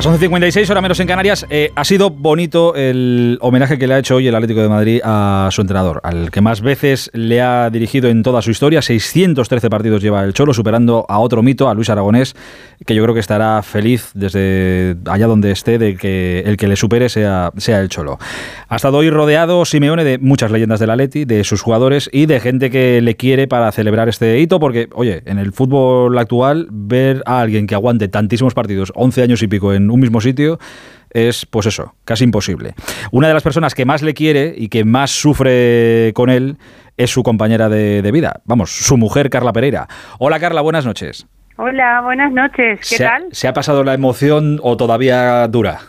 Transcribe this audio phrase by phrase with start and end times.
[0.00, 1.46] Las 11.56, hora menos en Canarias.
[1.50, 5.00] Eh, ha sido bonito el homenaje que le ha hecho hoy el Atlético de Madrid
[5.04, 8.80] a su entrenador, al que más veces le ha dirigido en toda su historia.
[8.80, 12.34] 613 partidos lleva el Cholo, superando a otro mito, a Luis Aragonés,
[12.86, 16.76] que yo creo que estará feliz desde allá donde esté de que el que le
[16.76, 18.18] supere sea, sea el Cholo.
[18.68, 22.40] Ha estado hoy rodeado Simeone de muchas leyendas del Atleti, de sus jugadores y de
[22.40, 27.22] gente que le quiere para celebrar este hito, porque, oye, en el fútbol actual, ver
[27.26, 30.58] a alguien que aguante tantísimos partidos, 11 años y pico en en un mismo sitio
[31.10, 32.74] es, pues eso, casi imposible.
[33.10, 36.56] Una de las personas que más le quiere y que más sufre con él
[36.96, 39.88] es su compañera de, vida, vamos, su mujer Carla Pereira.
[40.18, 41.26] Hola Carla, buenas noches.
[41.56, 43.26] Hola, buenas noches, ¿qué tal?
[43.32, 45.80] ¿Se ha pasado la emoción o todavía dura?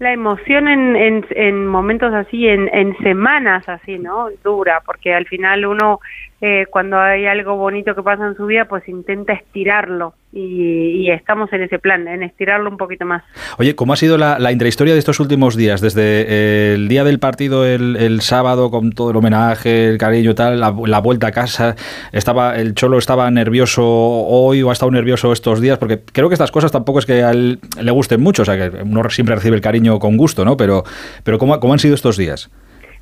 [0.00, 4.28] La emoción en, en, momentos así, en, en semanas así, ¿no?
[4.42, 6.00] Dura, porque al final uno
[6.40, 11.52] eh, cuando hay algo bonito que pasa en su vida, pues intenta estirarlo y, estamos
[11.52, 13.22] en ese plan, en estirarlo un poquito más.
[13.56, 15.80] Oye, ¿cómo ha sido la, intrahistoria de estos últimos días?
[15.80, 20.34] Desde eh, el día del partido, el, sábado, con todo el homenaje, el cariño y
[20.34, 21.76] tal, la, vuelta a casa,
[22.12, 26.34] estaba el Cholo estaba nervioso hoy o ha estado nervioso estos días, porque creo que
[26.34, 29.36] estas cosas tampoco es que a él le gusten mucho, o sea, que uno siempre
[29.36, 30.56] recibe el cariño con gusto, ¿no?
[30.56, 30.82] Pero,
[31.22, 32.50] pero ¿cómo, cómo han sido estos días?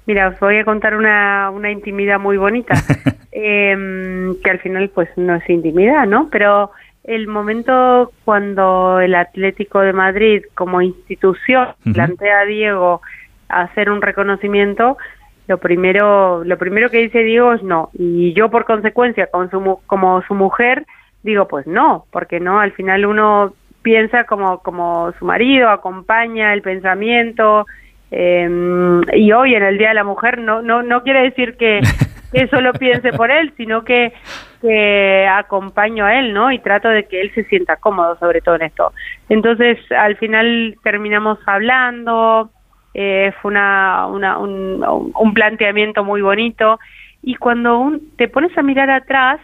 [0.05, 2.75] Mira, os voy a contar una, una intimidad muy bonita,
[3.33, 6.29] eh, que al final pues no es intimidad, ¿no?
[6.31, 6.73] Pero
[7.05, 13.03] el momento cuando el Atlético de Madrid como institución plantea a Diego
[13.49, 14.97] hacer un reconocimiento,
[15.49, 17.91] lo primero, lo primero que dice Diego es no.
[17.93, 20.87] Y yo por consecuencia, con su, como su mujer,
[21.23, 26.63] digo pues no, porque no, al final uno piensa como, como su marido, acompaña el
[26.63, 27.67] pensamiento,
[28.15, 31.81] eh, y hoy en el Día de la Mujer no, no, no quiere decir que,
[32.33, 34.13] eso lo piense por él, sino que,
[34.63, 36.51] que acompaño a él, ¿no?
[36.51, 38.93] Y trato de que él se sienta cómodo sobre todo en esto.
[39.29, 42.51] Entonces, al final terminamos hablando,
[42.95, 46.79] eh, fue una, una, un, un, planteamiento muy bonito
[47.23, 49.41] y cuando un, te pones a mirar atrás,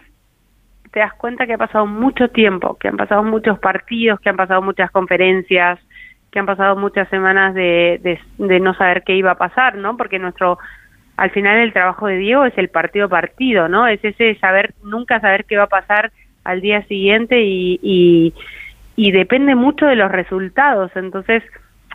[0.91, 4.37] te das cuenta que ha pasado mucho tiempo, que han pasado muchos partidos, que han
[4.37, 5.79] pasado muchas conferencias,
[6.31, 9.97] que han pasado muchas semanas de, de, no saber qué iba a pasar, ¿no?
[9.97, 10.59] Porque nuestro,
[11.19, 13.87] al final el trabajo de Diego es el partido partido, ¿no?
[13.87, 16.11] Es ese saber, nunca saber qué va a pasar
[16.43, 18.33] al día siguiente y, y,
[18.95, 21.43] y depende mucho de los resultados, entonces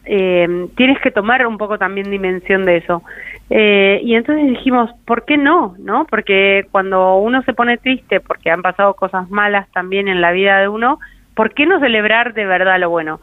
[0.06, 3.02] eh, tienes que tomar un poco también dimensión de eso.
[3.50, 5.74] Eh, y entonces dijimos, ¿por qué no?
[5.78, 6.06] ¿No?
[6.06, 10.58] Porque cuando uno se pone triste porque han pasado cosas malas también en la vida
[10.60, 10.98] de uno,
[11.34, 13.20] ¿por qué no celebrar de verdad lo bueno?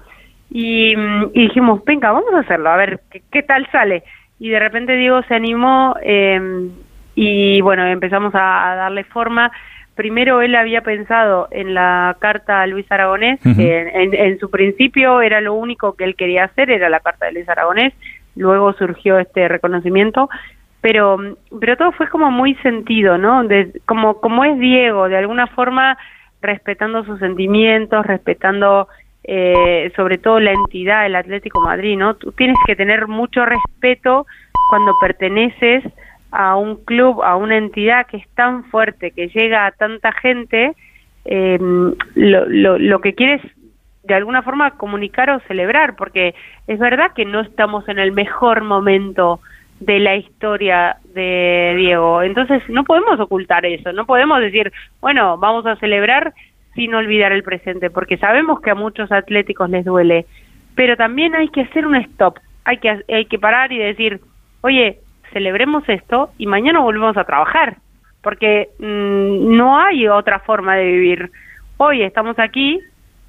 [0.54, 0.96] Y,
[1.34, 3.00] dijimos, venga, vamos a hacerlo, a ver
[3.32, 4.04] qué, tal sale.
[4.42, 6.72] Y de repente Diego se animó eh,
[7.14, 9.52] y bueno, empezamos a, darle forma.
[9.94, 15.42] Primero él había pensado en la carta a Luis Aragonés, que en, su principio era
[15.42, 17.94] lo único que él quería hacer, era la carta de Luis Aragonés,
[18.36, 20.28] luego surgió este reconocimiento,
[20.82, 21.20] pero,
[21.60, 23.44] pero todo fue como muy sentido, ¿no?
[23.44, 26.00] De, como, como es Diego, de alguna forma
[26.42, 28.88] respetando sus sentimientos, respetando
[29.24, 32.16] eh, sobre todo la entidad del Atlético Madrid, ¿no?
[32.16, 34.26] Tú tienes que tener mucho respeto
[34.70, 35.84] cuando perteneces
[36.32, 40.76] a un club, a una entidad que es tan fuerte, que llega a tanta gente,
[41.26, 43.42] eh, lo, lo, lo que quieres
[44.04, 46.34] de alguna forma comunicar o celebrar, porque
[46.68, 49.40] es verdad que no estamos en el mejor momento
[49.80, 52.22] de la historia de Diego.
[52.22, 54.72] Entonces no podemos ocultar eso, no podemos decir,
[55.02, 56.34] bueno, vamos a celebrar
[56.76, 60.26] sin olvidar el presente, porque sabemos que a muchos atléticos les duele,
[60.76, 64.22] pero también hay que hacer un stop, hay que, hay que parar y decir,
[64.62, 65.00] oye,
[65.34, 67.78] celebremos esto y mañana volvemos a trabajar,
[68.22, 71.32] porque mm, no hay otra forma de vivir.
[71.78, 72.80] Hoy estamos aquí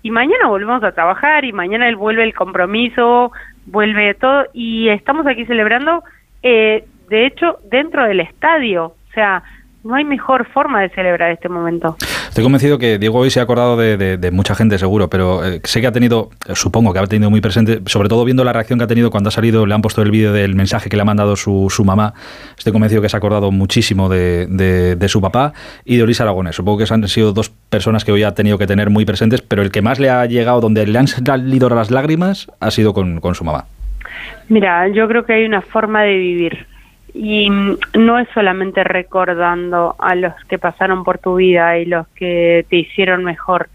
[0.03, 3.33] y mañana volvemos a trabajar y mañana él vuelve el compromiso,
[3.67, 6.03] vuelve todo y estamos aquí celebrando,
[6.43, 9.43] eh, de hecho, dentro del estadio, o sea,
[9.85, 11.97] no hay mejor forma de celebrar este momento.
[12.29, 15.81] Estoy convencido que Diego hoy se ha acordado de, mucha gente, seguro, pero eh, sé
[15.81, 18.79] que ha tenido, eh, supongo que ha tenido muy presente, sobre todo viendo la reacción
[18.79, 21.03] que ha tenido cuando ha salido, le han puesto el vídeo del mensaje que le
[21.03, 22.15] ha mandado su, su mamá.
[22.57, 25.53] Estoy convencido que se ha acordado muchísimo de, su papá
[25.85, 26.57] y de Luis Aragones.
[26.57, 29.63] Supongo que han sido dos personas que hoy ha tenido que tener muy presentes, pero
[29.63, 33.21] el que más le ha llegado, donde le han salido las lágrimas, ha sido con,
[33.21, 33.65] con su mamá.
[34.49, 36.72] Mira, yo creo que hay una forma de vivir
[37.15, 42.65] y no es solamente recordando a los que pasaron por tu vida y los que
[42.69, 43.69] te hicieron mejor,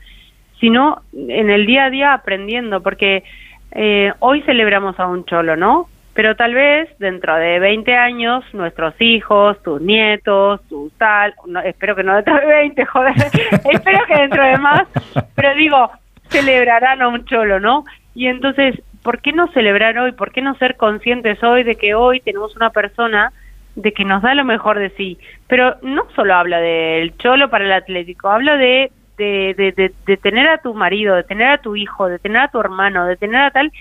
[0.60, 3.24] sino en el día a día aprendiendo, porque
[3.72, 5.88] eh, hoy celebramos a un cholo, ¿no?
[6.14, 11.96] Pero tal vez dentro de 20 años nuestros hijos, tus nietos, tu tal, no, espero
[11.96, 13.14] que no dentro de 20, joder,
[13.72, 14.88] espero que dentro de más,
[15.36, 15.92] pero digo,
[16.30, 17.86] celebrarán a un cholo, ¿no?
[18.16, 20.12] Y entonces, ¿por qué no celebrar hoy?
[20.12, 23.32] ¿Por qué no ser conscientes hoy de que hoy tenemos una persona
[23.74, 25.18] de que nos da lo mejor de sí?
[25.48, 30.50] Pero no solo habla del cholo para el atlético, habla de de, de, de, tener
[30.50, 33.40] a tu marido, de tener a tu hijo, de tener a tu hermano, de tener
[33.40, 33.72] a tal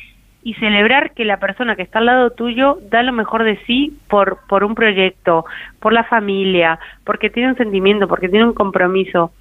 [0.45, 3.99] y celebrar que la persona que está al lado tuyo da lo mejor de sí
[4.09, 5.45] por, por un proyecto,
[5.81, 9.33] por la familia, porque tiene un sentimiento, porque tiene un compromiso.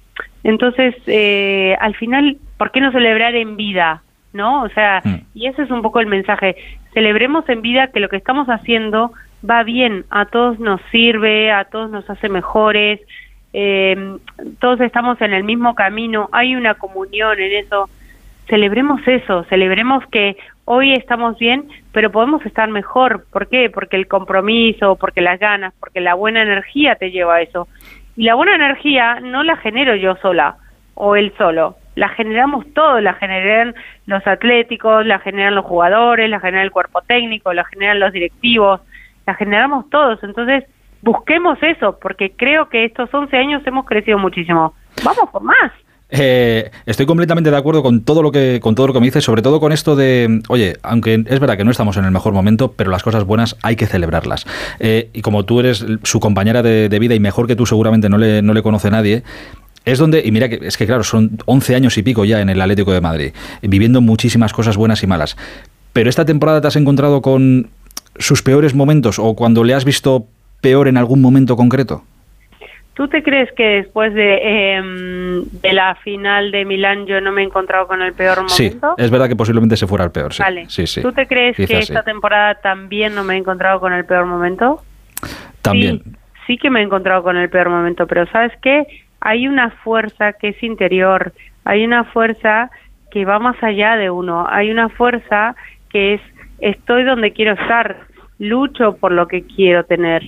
[0.42, 4.02] Entonces, eh, al final, ¿por qué no celebrar en vida?
[4.32, 4.64] ¿No?
[4.64, 5.15] O sea, mm.
[5.36, 6.56] Y ese es un poco el mensaje.
[6.94, 9.12] Celebremos en vida que lo que estamos haciendo
[9.48, 13.00] va bien, a todos nos sirve, a todos nos hace mejores,
[13.52, 14.16] eh,
[14.60, 17.90] todos estamos en el mismo camino, hay una comunión en eso.
[18.48, 23.26] Celebremos eso, celebremos que hoy estamos bien, pero podemos estar mejor.
[23.30, 23.68] ¿Por qué?
[23.68, 27.68] Porque el compromiso, porque las ganas, porque la buena energía te lleva a eso.
[28.16, 30.56] Y la buena energía no la genero yo sola
[30.94, 33.74] o él solo, la generamos todos, la generan
[34.06, 38.80] los atléticos, la generan los jugadores, la genera el cuerpo técnico, la generan los directivos,
[39.26, 40.22] la generamos todos.
[40.22, 40.64] Entonces,
[41.02, 44.74] busquemos eso, porque creo que estos 11 años hemos crecido muchísimo.
[45.02, 45.72] Vamos por más.
[46.08, 49.24] Eh, estoy completamente de acuerdo con todo lo que con todo lo que me dices,
[49.24, 52.32] sobre todo con esto de, oye, aunque es verdad que no estamos en el mejor
[52.32, 54.46] momento, pero las cosas buenas hay que celebrarlas.
[54.78, 58.18] Eh, y como tú eres su compañera de, vida y mejor que tú seguramente no
[58.18, 59.24] le, no le conoce nadie,
[59.86, 62.50] es donde, y mira que es que claro, son 11 años y pico ya en
[62.50, 65.38] el Atlético de Madrid, viviendo muchísimas cosas buenas y malas.
[65.94, 67.70] Pero esta temporada te has encontrado con
[68.18, 70.26] sus peores momentos o cuando le has visto
[70.60, 72.02] peor en algún momento concreto?
[72.94, 77.42] ¿Tú te crees que después de, em, de la final de Milán yo no me
[77.42, 78.54] he encontrado con el peor momento?
[78.56, 80.32] Sí, es verdad que posiblemente se fuera el peor.
[80.32, 80.42] Sí.
[80.42, 80.64] Vale.
[80.68, 81.02] Sí, sí.
[81.02, 84.82] ¿Tú te crees que esta temporada también no me he encontrado con el peor momento?
[85.60, 86.00] También.
[86.04, 86.10] Sí,
[86.46, 88.86] sí que me he encontrado con el peor momento, pero ¿sabes qué?
[89.20, 91.32] Hay una fuerza que es interior,
[91.64, 92.70] hay una fuerza
[93.10, 95.56] que va más allá de uno, hay una fuerza
[95.88, 96.20] que es
[96.58, 98.06] estoy donde quiero estar,
[98.38, 100.22] lucho por lo que quiero tener.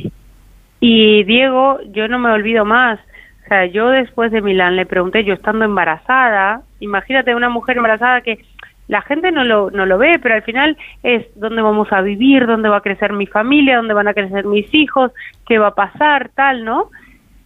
[0.80, 3.00] Y Diego, yo no me olvido más.
[3.44, 8.20] O sea, yo después de Milán le pregunté, yo estando embarazada, imagínate una mujer embarazada
[8.20, 8.44] que
[8.88, 12.46] la gente no lo, no lo ve, pero al final es dónde vamos a vivir,
[12.46, 15.12] dónde va a crecer mi familia, dónde van a crecer mis hijos,
[15.46, 16.90] qué va a pasar, tal, ¿no?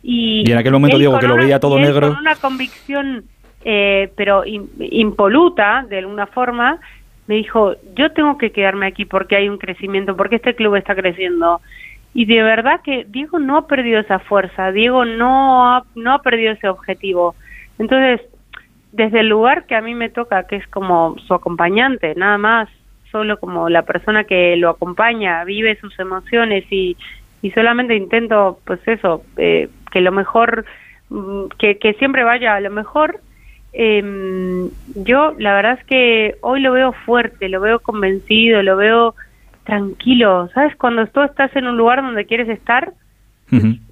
[0.02, 2.08] Y, en aquel momento, Diego, que lo veía todo negro.
[2.08, 3.24] Con una convicción,
[3.64, 6.80] eh, pero impoluta, de alguna forma,
[7.26, 10.94] me dijo, yo tengo que quedarme aquí porque hay un crecimiento, porque este club está
[10.94, 11.60] creciendo
[12.14, 16.22] y de verdad que Diego no ha perdido esa fuerza, Diego no ha, no ha
[16.22, 17.34] perdido ese objetivo.
[17.78, 18.20] Entonces,
[18.92, 22.68] desde el lugar que a mí me toca, que es como su acompañante, nada más,
[23.10, 26.96] solo como la persona que lo acompaña, vive sus emociones y,
[27.42, 30.64] y solamente intento, pues eso, eh, que lo mejor,
[31.10, 33.20] mm, que, que siempre vaya a lo mejor.
[33.72, 39.14] Eh, yo la verdad es que hoy lo veo fuerte, lo veo convencido, lo veo
[39.64, 40.76] tranquilo, ¿sabes?
[40.76, 42.92] Cuando tú estás en un lugar donde quieres estar,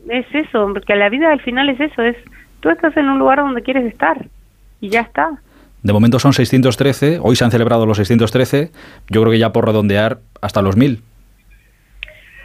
[0.09, 2.17] es eso, porque la vida al final es eso, es
[2.61, 4.27] tú estás en un lugar donde quieres estar
[4.81, 5.39] y ya está.
[5.83, 8.71] De momento son 613, hoy se han celebrado los 613,
[9.09, 11.03] yo creo que ya por redondear hasta los 1000.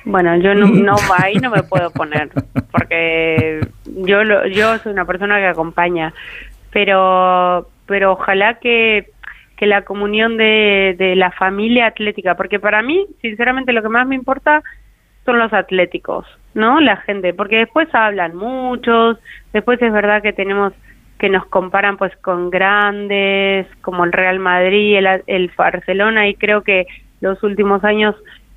[0.05, 2.29] Bueno, yo no, no ahí no me puedo poner,
[2.71, 6.13] porque yo yo soy una persona que acompaña,
[6.71, 9.09] pero pero ojalá que
[9.57, 14.05] que la comunión de, de la familia atlética, porque para mí, sinceramente, lo que más
[14.05, 14.61] me importa
[15.23, 16.81] son los atléticos, ¿no?
[16.81, 19.17] La gente, porque después hablan muchos,
[19.53, 20.73] después es verdad que tenemos
[21.17, 26.61] que nos comparan pues con grandes como el Real Madrid, el, el Barcelona y creo
[26.61, 26.85] que
[27.21, 28.15] los últimos años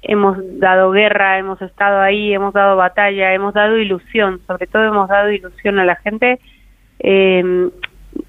[0.09, 5.09] hemos dado guerra, hemos estado ahí, hemos dado batalla, hemos dado ilusión, sobre todo hemos
[5.09, 6.41] dado ilusión a la gente.
[6.99, 7.71] Eh,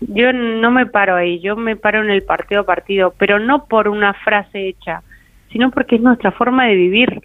[0.01, 3.65] yo no me paro ahí, yo me paro en el partido a partido, pero no
[3.65, 5.01] por una frase hecha,
[5.51, 7.21] sino porque es nuestra forma de vivir.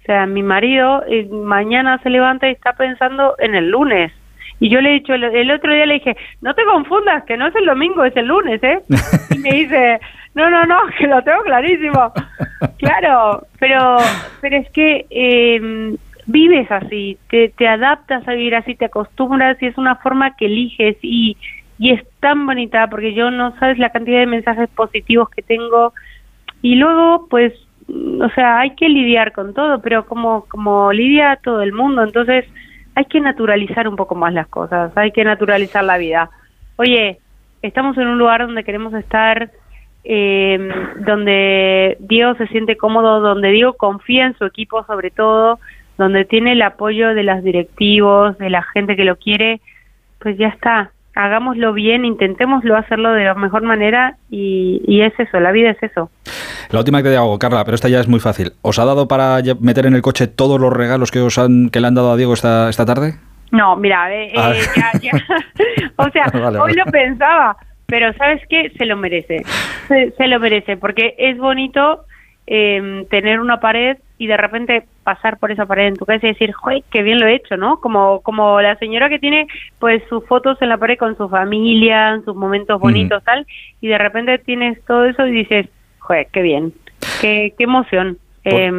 [0.00, 4.12] O sea, mi marido eh, mañana se levanta y está pensando en el lunes.
[4.58, 7.46] Y yo le he dicho, el, otro día le dije, no te confundas, que no
[7.46, 8.78] es el domingo, es el lunes, ¿eh?
[9.34, 10.00] Y me dice,
[10.34, 12.12] no, no, no, que lo tengo clarísimo.
[12.78, 13.96] Claro, pero,
[14.40, 15.96] pero es que eh,
[16.26, 20.46] vives así, te, te adaptas a vivir así, te acostumbras y es una forma que
[20.46, 21.36] eliges y
[21.82, 25.92] y es tan bonita porque yo no sabes la cantidad de mensajes positivos que tengo
[26.62, 27.52] y luego pues
[27.88, 32.44] o sea hay que lidiar con todo pero como como lidia todo el mundo entonces
[32.94, 36.30] hay que naturalizar un poco más las cosas hay que naturalizar la vida
[36.76, 37.18] oye
[37.62, 39.50] estamos en un lugar donde queremos estar
[40.04, 40.68] eh,
[41.04, 45.58] donde Diego se siente cómodo donde Diego confía en su equipo sobre todo
[45.98, 49.60] donde tiene el apoyo de los directivos de la gente que lo quiere
[50.18, 55.40] pues ya está hagámoslo bien, intentémoslo hacerlo de la mejor manera y, y es eso,
[55.40, 56.10] la vida es eso.
[56.70, 58.52] La última que te hago, Carla, pero esta ya es muy fácil.
[58.62, 61.80] ¿Os ha dado para meter en el coche todos los regalos que os han que
[61.80, 63.14] le han dado a Diego esta, esta tarde?
[63.50, 64.54] No, mira, eh, eh ah.
[64.76, 65.12] ya, ya.
[65.96, 66.24] o sea,
[66.62, 67.56] hoy lo pensaba,
[67.92, 68.70] pero ¿sabes qué?
[68.78, 69.42] Se lo merece.
[70.16, 72.06] Se, lo merece, porque es bonito
[72.46, 76.30] eh, tener una pared y de repente pasar por esa pared en tu casa y
[76.30, 77.58] decir, ¡joder, qué bien lo he hecho!
[77.58, 77.80] ¿no?
[77.80, 79.46] Como, como la señora que tiene
[79.78, 83.46] pues sus fotos en la pared con su familia, sus momentos bonitos, tal,
[83.82, 85.68] y de repente tienes todo eso y dices,
[85.98, 86.72] ¡joder, qué bien!
[87.20, 88.16] ¡Qué, qué emoción!
[88.44, 88.72] Eh,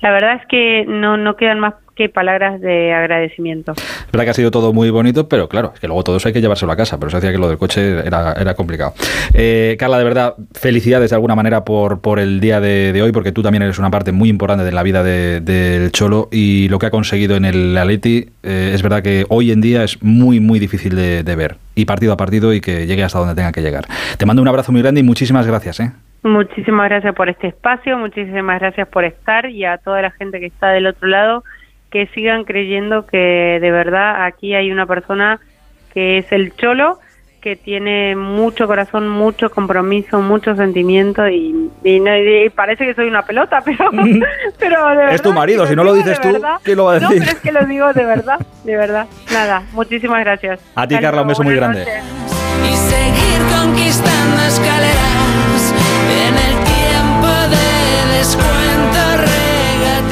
[0.00, 3.72] la verdad es que no, no quedan más qué palabras de agradecimiento.
[3.72, 6.28] Es verdad que ha sido todo muy bonito, pero claro, es que luego todo eso
[6.28, 8.94] hay que llevárselo a casa, pero se decía que lo del coche era, era complicado.
[9.32, 13.32] Eh, Carla, de verdad, felicidades de alguna manera por, por el día de, hoy, porque
[13.32, 16.86] tú también eres una parte muy importante de la vida del Cholo y lo que
[16.86, 20.58] ha conseguido en el Atleti eh, es verdad que hoy en día es muy, muy
[20.58, 23.62] difícil de, de ver, y partido a partido y que llegue hasta donde tenga que
[23.62, 23.84] llegar.
[24.18, 25.80] Te mando un abrazo muy grande y muchísimas gracias.
[25.80, 25.92] ¿eh?
[26.22, 30.46] Muchísimas gracias por este espacio, muchísimas gracias por estar y a toda la gente que
[30.46, 31.44] está del otro lado
[31.94, 35.38] que sigan creyendo que de verdad aquí hay una persona
[35.92, 36.98] que es el cholo,
[37.40, 41.70] que tiene mucho corazón, mucho compromiso, mucho sentimiento y,
[42.52, 43.90] parece que soy una pelota, pero,
[44.58, 46.98] pero de verdad, es tu marido, si no lo dices tú, ¿qué lo va a
[46.98, 47.20] decir?
[47.20, 49.06] No, pero es que lo digo de verdad, de verdad.
[49.32, 50.60] Nada, muchísimas gracias.
[50.74, 51.86] A ti, Carla, un beso muy grande.
[52.64, 55.03] Y seguir conquistando escaleras